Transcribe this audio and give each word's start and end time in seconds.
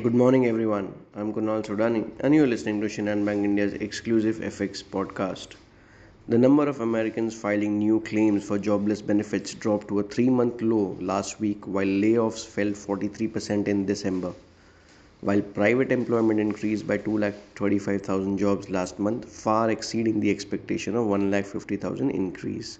Good 0.00 0.14
morning, 0.14 0.46
everyone. 0.46 0.94
I'm 1.14 1.34
Kunal 1.34 1.62
Sudani, 1.64 2.10
and 2.20 2.34
you're 2.34 2.46
listening 2.46 2.80
to 2.80 2.86
Shinhan 2.86 3.24
Bank 3.26 3.44
India's 3.44 3.74
exclusive 3.74 4.40
FX 4.40 4.82
podcast. 4.82 5.48
The 6.28 6.38
number 6.38 6.66
of 6.68 6.80
Americans 6.80 7.34
filing 7.34 7.78
new 7.78 8.00
claims 8.00 8.42
for 8.44 8.58
jobless 8.58 9.02
benefits 9.02 9.52
dropped 9.52 9.88
to 9.88 9.98
a 9.98 10.02
three 10.02 10.30
month 10.30 10.62
low 10.62 10.96
last 11.00 11.40
week, 11.40 11.66
while 11.66 11.84
layoffs 11.84 12.46
fell 12.46 12.68
43% 12.68 13.68
in 13.68 13.84
December. 13.84 14.32
While 15.20 15.42
private 15.42 15.92
employment 15.92 16.40
increased 16.40 16.86
by 16.86 16.96
2,25,000 16.96 18.38
jobs 18.38 18.70
last 18.70 18.98
month, 18.98 19.28
far 19.28 19.68
exceeding 19.68 20.20
the 20.20 20.30
expectation 20.30 20.96
of 20.96 21.06
1,50,000 21.06 22.10
increase 22.10 22.78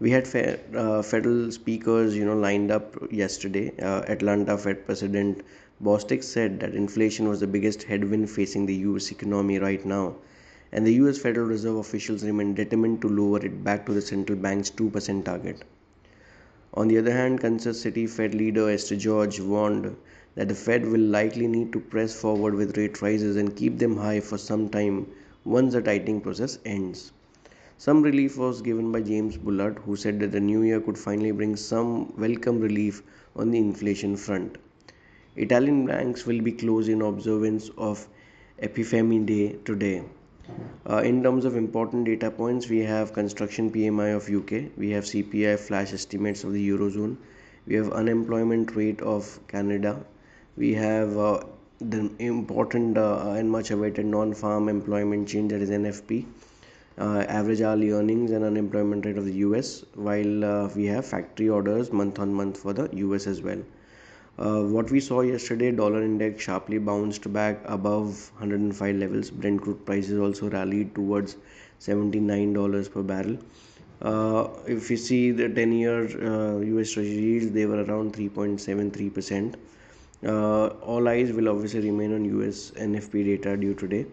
we 0.00 0.10
had 0.10 0.26
fe- 0.26 0.58
uh, 0.74 1.00
federal 1.02 1.50
speakers 1.52 2.16
you 2.16 2.24
know 2.24 2.36
lined 2.36 2.70
up 2.70 2.96
yesterday 3.10 3.72
uh, 3.80 4.02
atlanta 4.14 4.56
fed 4.58 4.84
president 4.86 5.42
bostic 5.82 6.22
said 6.22 6.60
that 6.60 6.74
inflation 6.74 7.28
was 7.28 7.40
the 7.40 7.46
biggest 7.46 7.82
headwind 7.82 8.30
facing 8.30 8.66
the 8.66 8.74
us 8.74 9.10
economy 9.10 9.58
right 9.58 9.84
now 9.84 10.14
and 10.72 10.86
the 10.86 10.92
us 10.92 11.18
federal 11.18 11.46
reserve 11.46 11.76
officials 11.76 12.24
remain 12.24 12.54
determined 12.54 13.00
to 13.02 13.08
lower 13.08 13.44
it 13.44 13.64
back 13.64 13.84
to 13.84 13.92
the 13.92 14.00
central 14.00 14.38
bank's 14.38 14.70
2% 14.70 15.24
target 15.24 15.64
on 16.74 16.88
the 16.88 16.98
other 16.98 17.12
hand 17.12 17.40
kansas 17.40 17.80
city 17.80 18.06
fed 18.06 18.34
leader 18.34 18.70
esther 18.70 18.96
george 18.96 19.40
warned 19.40 19.94
that 20.34 20.48
the 20.48 20.54
fed 20.54 20.86
will 20.86 21.08
likely 21.18 21.46
need 21.46 21.72
to 21.72 21.80
press 21.80 22.18
forward 22.20 22.54
with 22.54 22.76
rate 22.78 23.02
rises 23.02 23.36
and 23.36 23.56
keep 23.56 23.78
them 23.78 23.96
high 23.96 24.20
for 24.20 24.38
some 24.38 24.68
time 24.68 25.06
once 25.44 25.72
the 25.74 25.82
tightening 25.82 26.20
process 26.20 26.58
ends 26.64 27.12
some 27.78 28.00
relief 28.02 28.38
was 28.38 28.62
given 28.62 28.92
by 28.92 29.00
James 29.00 29.36
Bullard, 29.36 29.78
who 29.80 29.96
said 29.96 30.20
that 30.20 30.30
the 30.30 30.38
new 30.38 30.62
year 30.62 30.80
could 30.80 30.96
finally 30.96 31.32
bring 31.32 31.56
some 31.56 32.16
welcome 32.16 32.60
relief 32.60 33.02
on 33.34 33.50
the 33.50 33.58
inflation 33.58 34.16
front. 34.16 34.56
Italian 35.36 35.86
banks 35.86 36.26
will 36.26 36.40
be 36.42 36.52
closed 36.52 36.88
in 36.88 37.00
observance 37.00 37.70
of 37.78 38.06
Epiphany 38.58 39.20
Day 39.20 39.56
today. 39.64 40.02
Uh, 40.88 40.98
in 40.98 41.22
terms 41.22 41.44
of 41.44 41.56
important 41.56 42.04
data 42.04 42.30
points, 42.30 42.68
we 42.68 42.80
have 42.80 43.12
construction 43.12 43.70
PMI 43.70 44.14
of 44.14 44.28
UK, 44.28 44.70
we 44.76 44.90
have 44.90 45.04
CPI 45.04 45.58
flash 45.58 45.92
estimates 45.92 46.44
of 46.44 46.52
the 46.52 46.68
Eurozone, 46.68 47.16
we 47.66 47.74
have 47.76 47.92
unemployment 47.92 48.76
rate 48.76 49.00
of 49.00 49.38
Canada, 49.48 50.04
we 50.56 50.74
have 50.74 51.16
uh, 51.16 51.40
the 51.80 52.10
important 52.18 52.98
uh, 52.98 53.30
and 53.30 53.50
much 53.50 53.70
awaited 53.70 54.04
non-farm 54.04 54.68
employment 54.68 55.28
change 55.28 55.50
that 55.50 55.62
is 55.62 55.70
NFP 55.70 56.26
uh, 56.98 57.24
average 57.28 57.62
hourly 57.62 57.90
earnings 57.90 58.30
and 58.30 58.44
unemployment 58.44 59.06
rate 59.06 59.16
of 59.16 59.24
the 59.24 59.34
US, 59.46 59.84
while 59.94 60.44
uh, 60.44 60.68
we 60.74 60.86
have 60.86 61.06
factory 61.06 61.48
orders 61.48 61.90
month 61.92 62.18
on 62.18 62.34
month 62.34 62.58
for 62.58 62.72
the 62.72 62.88
US 62.96 63.26
as 63.26 63.40
well. 63.40 63.62
Uh, 64.38 64.62
what 64.62 64.90
we 64.90 64.98
saw 64.98 65.20
yesterday, 65.20 65.70
dollar 65.70 66.02
index 66.02 66.42
sharply 66.42 66.78
bounced 66.78 67.30
back 67.32 67.60
above 67.66 68.30
105 68.38 68.96
levels. 68.96 69.30
Brent 69.30 69.60
crude 69.60 69.84
prices 69.84 70.18
also 70.18 70.48
rallied 70.48 70.94
towards 70.94 71.36
$79 71.80 72.90
per 72.90 73.02
barrel. 73.02 73.36
Uh, 74.00 74.48
if 74.66 74.90
you 74.90 74.96
see 74.96 75.30
the 75.30 75.48
10 75.48 75.72
year 75.72 76.04
uh, 76.26 76.58
US 76.60 76.92
treasuries, 76.92 77.52
they 77.52 77.66
were 77.66 77.84
around 77.84 78.14
3.73%. 78.14 79.54
Uh, 80.24 80.68
all 80.82 81.08
eyes 81.08 81.32
will 81.32 81.48
obviously 81.48 81.80
remain 81.80 82.14
on 82.14 82.24
US 82.24 82.70
NFP 82.72 83.24
data 83.24 83.56
due 83.56 83.74
today. 83.74 84.06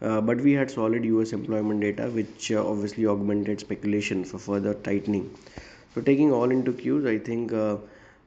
Uh, 0.00 0.20
but 0.20 0.40
we 0.40 0.52
had 0.52 0.70
solid 0.70 1.04
US 1.04 1.32
employment 1.32 1.80
data, 1.80 2.08
which 2.08 2.50
uh, 2.52 2.66
obviously 2.66 3.06
augmented 3.06 3.60
speculation 3.60 4.24
for 4.24 4.38
further 4.38 4.74
tightening. 4.74 5.36
So, 5.94 6.00
taking 6.00 6.32
all 6.32 6.50
into 6.50 6.72
cues, 6.72 7.04
I 7.04 7.18
think 7.18 7.52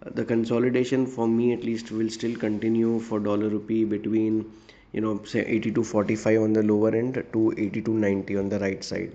the 0.06 0.26
consolidation 0.26 1.06
for 1.06 1.28
me 1.28 1.54
at 1.54 1.64
least 1.64 1.92
will 1.92 2.10
still 2.10 2.36
continue 2.36 3.00
for 3.00 3.20
dollar 3.20 3.50
rupee 3.50 3.84
between 3.86 4.52
you 4.92 5.02
know 5.02 5.24
say 5.24 5.46
80 5.46 5.72
to 5.72 5.84
45 5.84 6.42
on 6.42 6.54
the 6.54 6.64
lower 6.64 6.96
end 6.96 7.24
to 7.34 7.54
80 7.58 7.82
to 7.82 7.92
90 7.92 8.38
on 8.38 8.50
the 8.50 8.60
right 8.60 8.84
side. 8.84 9.12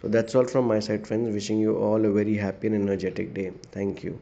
So 0.00 0.08
that's 0.08 0.34
all 0.34 0.44
from 0.44 0.66
my 0.66 0.80
side 0.80 1.06
friends. 1.06 1.32
Wishing 1.32 1.58
you 1.58 1.76
all 1.76 2.04
a 2.04 2.10
very 2.10 2.36
happy 2.36 2.68
and 2.68 2.76
energetic 2.76 3.34
day. 3.34 3.52
Thank 3.72 4.04
you 4.04 4.18